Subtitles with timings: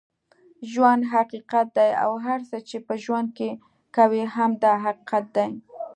[0.71, 3.49] ژوند حقیقت دی اوهر څه چې په ژوند کې
[3.95, 5.49] کوې هم دا حقیقت دی